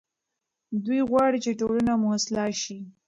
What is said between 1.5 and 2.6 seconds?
ټولنه مو اصلاح